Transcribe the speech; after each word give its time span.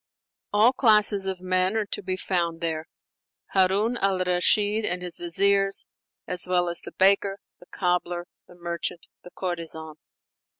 All 0.51 0.73
classes 0.73 1.27
of 1.27 1.41
men 1.41 1.77
are 1.77 1.85
to 1.85 2.01
be 2.01 2.17
found 2.17 2.59
there: 2.59 2.87
Harun 3.53 3.97
al 3.97 4.17
Rashid 4.17 4.83
and 4.83 5.03
his 5.03 5.19
viziers, 5.19 5.85
as 6.27 6.47
well 6.47 6.69
as 6.69 6.81
the 6.81 6.93
baker, 6.93 7.37
the 7.59 7.67
cobbler, 7.67 8.25
the 8.47 8.55
merchant, 8.55 9.05
the 9.23 9.29
courtesan. 9.29 9.97